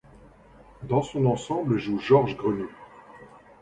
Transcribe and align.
Dans 0.81 1.03
son 1.03 1.27
ensemble 1.27 1.77
joue 1.77 1.99
Georges 1.99 2.35
Grenu. 2.35 2.65